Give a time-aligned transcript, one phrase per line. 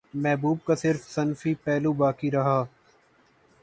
[0.13, 2.63] محبوب کا صرف صنفی پہلو باقی رہا